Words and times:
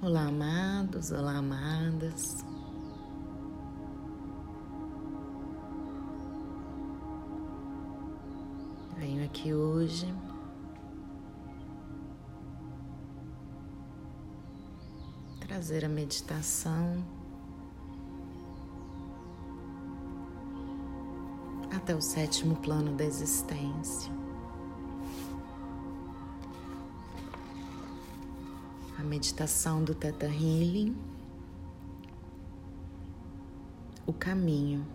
Olá, 0.00 0.28
amados, 0.28 1.10
olá, 1.10 1.38
amadas. 1.38 2.44
Venho 8.96 9.24
aqui 9.24 9.52
hoje 9.52 10.06
trazer 15.40 15.84
a 15.84 15.88
meditação 15.88 17.04
até 21.74 21.92
o 21.96 22.00
sétimo 22.00 22.54
plano 22.54 22.94
da 22.94 23.04
existência. 23.04 24.27
Meditação 29.08 29.82
do 29.82 29.94
Theta 29.94 30.26
Healing, 30.26 30.94
o 34.06 34.12
caminho 34.12 34.86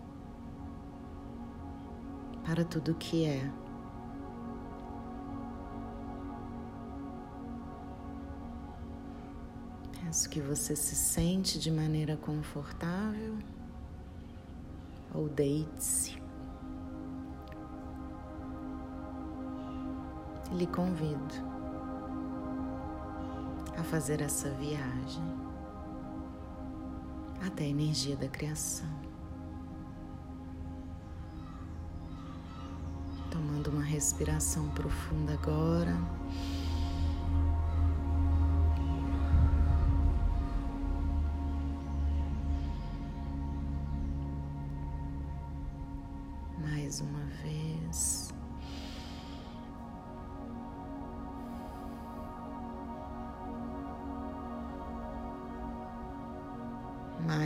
para 2.46 2.64
tudo 2.64 2.94
que 2.94 3.26
é. 3.26 3.52
Peço 10.04 10.30
que 10.30 10.40
você 10.40 10.76
se 10.76 10.96
sente 10.96 11.58
de 11.58 11.72
maneira 11.72 12.16
confortável 12.16 13.38
ou 15.14 15.28
deite-se. 15.28 16.22
lhe 20.54 20.68
convido 20.68 21.53
a 23.78 23.84
fazer 23.84 24.22
essa 24.22 24.50
viagem 24.52 25.24
até 27.46 27.66
a 27.66 27.68
energia 27.68 28.16
da 28.16 28.28
criação. 28.28 28.88
Tomando 33.30 33.70
uma 33.70 33.84
respiração 33.84 34.70
profunda 34.70 35.34
agora. 35.34 35.98
Mais 46.60 47.02
uma 47.02 47.26
vez. 47.42 48.34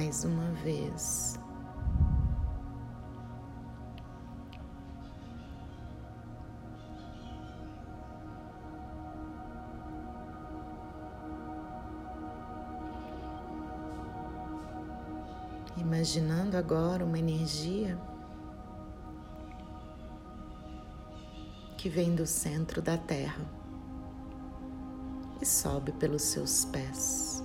Mais 0.07 0.23
uma 0.23 0.51
vez. 0.63 1.37
Imaginando 15.75 16.55
agora 16.55 17.03
uma 17.03 17.19
energia 17.19 17.99
que 21.77 21.89
vem 21.89 22.15
do 22.15 22.25
centro 22.25 22.81
da 22.81 22.97
Terra 22.97 23.45
e 25.41 25.45
sobe 25.45 25.91
pelos 25.91 26.21
seus 26.21 26.63
pés. 26.63 27.36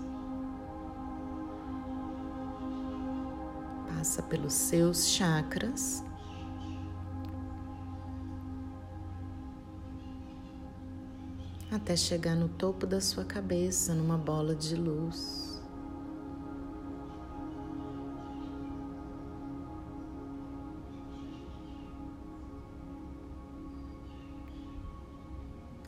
Passa 4.02 4.20
pelos 4.20 4.52
seus 4.52 5.06
chakras. 5.10 6.02
Até 11.70 11.94
chegar 11.94 12.34
no 12.34 12.48
topo 12.48 12.84
da 12.84 13.00
sua 13.00 13.24
cabeça, 13.24 13.94
numa 13.94 14.18
bola 14.18 14.56
de 14.56 14.74
luz. 14.74 15.62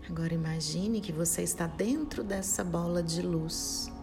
Agora 0.09 0.33
imagine 0.33 1.01
que 1.01 1.11
você 1.11 1.43
está 1.43 1.67
dentro 1.67 2.23
dessa 2.23 2.63
bola 2.63 3.03
de 3.03 3.23
luz. 3.23 3.94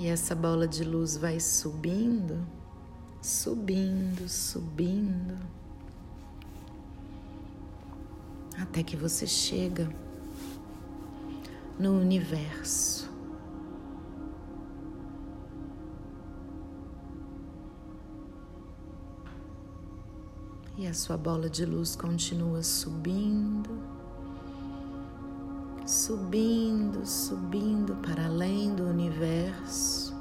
E 0.00 0.06
essa 0.06 0.34
bola 0.34 0.66
de 0.66 0.82
luz 0.82 1.18
vai 1.18 1.38
subindo, 1.38 2.46
subindo, 3.20 4.26
subindo, 4.30 5.36
até 8.58 8.82
que 8.82 8.96
você 8.96 9.26
chega 9.26 9.94
no 11.78 12.00
universo. 12.00 13.10
E 20.78 20.86
a 20.86 20.94
sua 20.94 21.18
bola 21.18 21.50
de 21.50 21.66
luz 21.66 21.94
continua 21.94 22.62
subindo 22.62 23.89
subindo, 25.90 27.04
subindo 27.04 27.96
para 27.96 28.26
além 28.26 28.72
do 28.76 28.84
universo, 28.84 30.14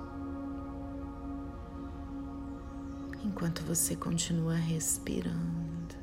enquanto 3.24 3.64
você 3.64 3.96
continua 3.96 4.56
respirando. 4.56 5.96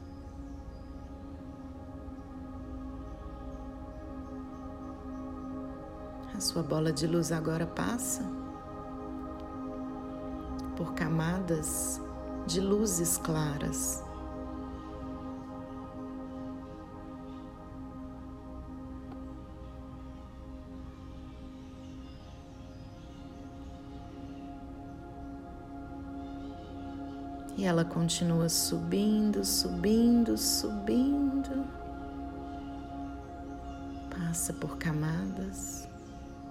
A 6.33 6.39
sua 6.39 6.63
bola 6.63 6.93
de 6.93 7.09
luz 7.09 7.33
agora 7.33 7.67
passa 7.67 8.23
por 10.77 10.95
camadas 10.95 12.01
de 12.47 12.61
luzes 12.61 13.19
claras. 13.19 14.06
E 27.57 27.65
ela 27.65 27.87
continua 27.87 28.51
subindo, 28.51 29.43
subindo, 29.43 30.37
subindo. 30.37 31.67
Passa 34.11 34.53
por 34.53 34.77
camadas 34.77 35.89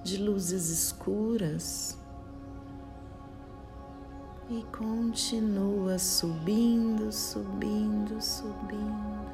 de 0.04 0.18
luzes 0.18 0.70
escuras 0.70 1.96
e 4.50 4.64
continua 4.76 6.00
subindo, 6.00 7.12
subindo, 7.12 8.20
subindo. 8.20 9.26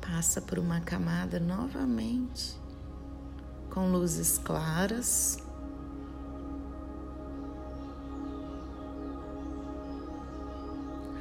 Passa 0.00 0.40
por 0.40 0.60
uma 0.60 0.80
camada 0.80 1.40
novamente 1.40 2.60
com 3.70 3.90
luzes 3.90 4.38
claras. 4.38 5.38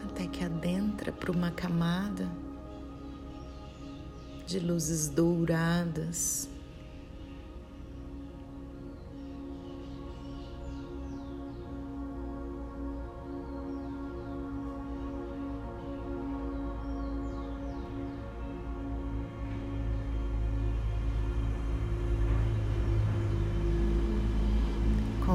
Até 0.09 0.27
que 0.27 0.43
adentra 0.43 1.11
para 1.11 1.31
uma 1.31 1.51
camada 1.51 2.27
de 4.45 4.59
luzes 4.59 5.07
douradas. 5.07 6.49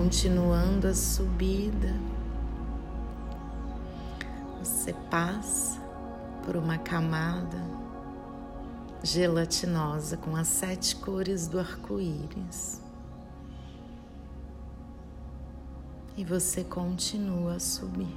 Continuando 0.04 0.86
a 0.86 0.92
subida, 0.92 1.94
você 4.62 4.92
passa 5.10 5.80
por 6.44 6.56
uma 6.56 6.76
camada 6.76 7.56
gelatinosa 9.02 10.18
com 10.18 10.36
as 10.36 10.46
sete 10.46 10.96
cores 10.96 11.48
do 11.48 11.58
arco-íris. 11.58 12.82
E 16.18 16.22
você 16.22 16.62
continua 16.62 17.54
a 17.54 17.60
subir. 17.60 18.14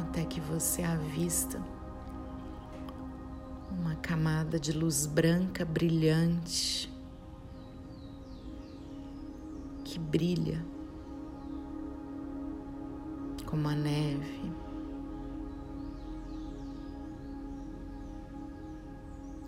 Até 0.00 0.24
que 0.26 0.40
você 0.40 0.84
avista 0.84 1.60
uma 3.78 3.96
camada 3.96 4.58
de 4.58 4.72
luz 4.72 5.06
branca 5.06 5.64
brilhante 5.64 6.92
que 9.84 9.98
brilha 9.98 10.64
como 13.54 13.68
a 13.68 13.74
neve. 13.74 14.52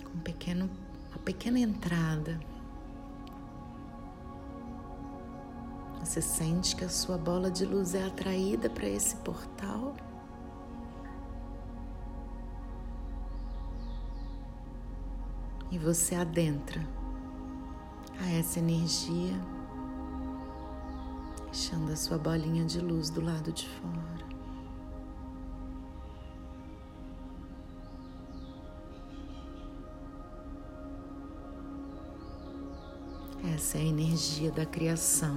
Com 0.04 0.18
um 0.18 0.20
pequeno, 0.20 0.70
uma 1.10 1.18
pequena 1.24 1.58
entrada. 1.58 2.38
Você 5.98 6.22
sente 6.22 6.76
que 6.76 6.84
a 6.84 6.88
sua 6.88 7.18
bola 7.18 7.50
de 7.50 7.64
luz 7.64 7.96
é 7.96 8.06
atraída 8.06 8.70
para 8.70 8.88
esse 8.88 9.16
portal. 9.16 9.96
E 15.76 15.78
você 15.78 16.14
adentra 16.14 16.80
a 18.18 18.30
essa 18.30 18.58
energia 18.58 19.38
deixando 21.44 21.92
a 21.92 21.96
sua 21.96 22.16
bolinha 22.16 22.64
de 22.64 22.80
luz 22.80 23.10
do 23.10 23.20
lado 23.20 23.52
de 23.52 23.68
fora. 23.68 24.26
Essa 33.54 33.76
é 33.76 33.82
a 33.82 33.84
energia 33.84 34.50
da 34.50 34.64
criação. 34.64 35.36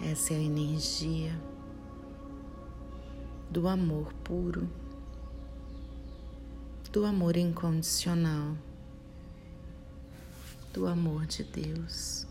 Essa 0.00 0.34
é 0.34 0.36
a 0.36 0.40
energia 0.40 1.36
do 3.50 3.66
amor 3.66 4.12
puro, 4.22 4.70
do 6.90 7.04
amor 7.04 7.36
incondicional 7.36 8.56
do 10.72 10.86
amor 10.86 11.26
de 11.26 11.42
Deus. 11.42 12.26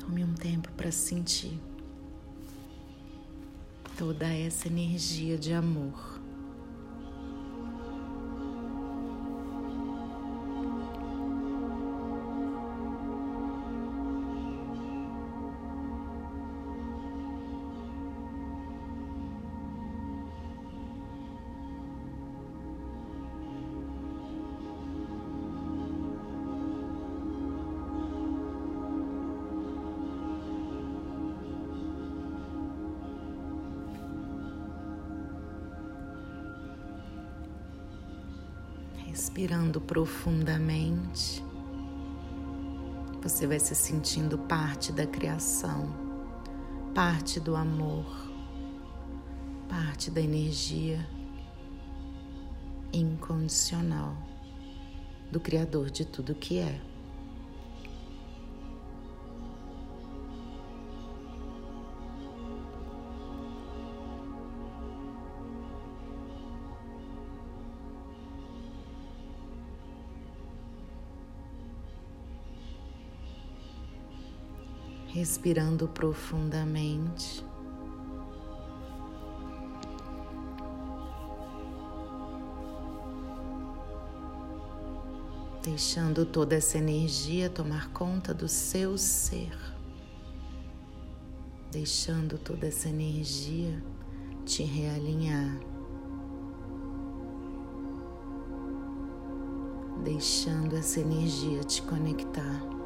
Tome 0.00 0.24
um 0.24 0.34
tempo 0.34 0.70
para 0.72 0.90
sentir 0.90 1.60
toda 3.96 4.26
essa 4.26 4.66
energia 4.66 5.38
de 5.38 5.52
amor. 5.52 6.23
Respirando 39.14 39.80
profundamente, 39.80 41.40
você 43.22 43.46
vai 43.46 43.60
se 43.60 43.72
sentindo 43.72 44.36
parte 44.36 44.90
da 44.90 45.06
criação, 45.06 45.88
parte 46.92 47.38
do 47.38 47.54
amor, 47.54 48.04
parte 49.68 50.10
da 50.10 50.20
energia 50.20 51.08
incondicional 52.92 54.16
do 55.30 55.38
Criador 55.38 55.92
de 55.92 56.04
tudo 56.04 56.34
que 56.34 56.58
é. 56.58 56.80
Respirando 75.14 75.86
profundamente. 75.86 77.46
Deixando 85.62 86.26
toda 86.26 86.56
essa 86.56 86.78
energia 86.78 87.48
tomar 87.48 87.90
conta 87.90 88.34
do 88.34 88.48
seu 88.48 88.98
ser, 88.98 89.56
deixando 91.70 92.36
toda 92.36 92.66
essa 92.66 92.88
energia 92.88 93.80
te 94.44 94.64
realinhar, 94.64 95.60
deixando 100.02 100.76
essa 100.76 100.98
energia 101.00 101.60
te 101.60 101.80
conectar 101.82 102.83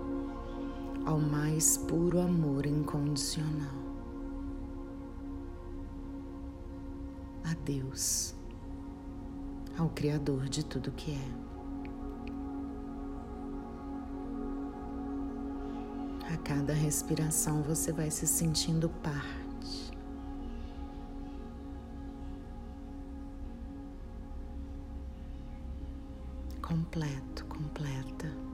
ao 1.08 1.18
mais 1.18 1.78
puro 1.78 2.20
amor 2.20 2.66
incondicional. 2.66 3.72
A 7.44 7.54
Deus, 7.64 8.34
ao 9.78 9.88
Criador 9.88 10.50
de 10.50 10.62
tudo 10.62 10.92
que 10.92 11.12
é. 11.12 11.48
A 16.30 16.36
cada 16.36 16.74
respiração 16.74 17.62
você 17.62 17.90
vai 17.90 18.10
se 18.10 18.26
sentindo 18.26 18.90
parte. 18.90 19.90
Completo, 26.60 27.46
completa. 27.46 28.47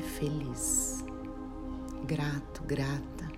E 0.00 0.02
feliz, 0.02 1.04
grato, 2.06 2.62
grata. 2.64 3.28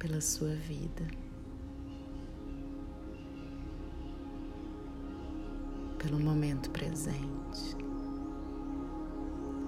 Pela 0.00 0.20
sua 0.20 0.52
vida, 0.56 1.06
pelo 5.98 6.18
momento 6.18 6.70
presente, 6.70 7.76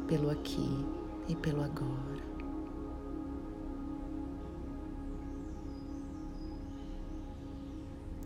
pelo 0.08 0.30
aqui 0.30 0.84
e 1.28 1.36
pelo 1.36 1.62
agora. 1.62 2.24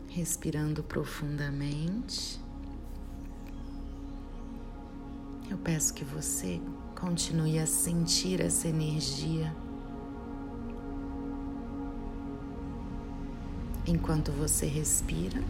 Respirando 0.09 0.83
profundamente. 0.83 2.48
Eu 5.59 5.65
peço 5.65 5.93
que 5.93 6.05
você 6.05 6.61
continue 6.95 7.59
a 7.59 7.67
sentir 7.67 8.41
essa 8.41 8.69
energia 8.69 9.55
enquanto 13.85 14.31
você 14.31 14.67
respira 14.67 15.43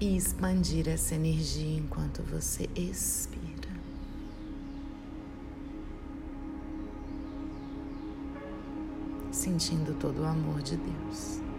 e 0.00 0.16
expandir 0.16 0.88
essa 0.88 1.16
energia 1.16 1.76
enquanto 1.76 2.22
você 2.22 2.70
expira. 2.76 3.68
Sentindo 9.32 9.92
todo 9.98 10.22
o 10.22 10.24
amor 10.24 10.62
de 10.62 10.76
Deus. 10.76 11.51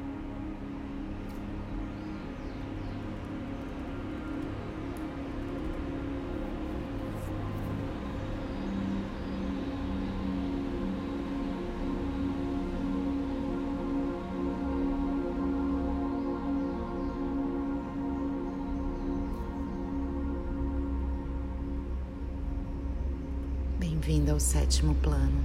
Bem-vindo 24.06 24.34
ao 24.34 24.40
sétimo 24.40 24.94
plano. 24.96 25.42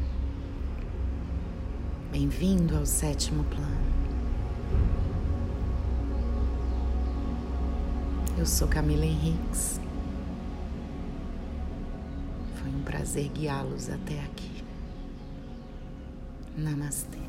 Bem-vindo 2.11 2.77
ao 2.77 2.85
sétimo 2.85 3.45
plano. 3.45 3.93
Eu 8.37 8.45
sou 8.45 8.67
Camila 8.67 9.05
Henriques. 9.05 9.81
Foi 12.57 12.69
um 12.69 12.83
prazer 12.83 13.29
guiá-los 13.29 13.91
até 13.91 14.25
aqui. 14.25 14.65
Namastê. 16.57 17.28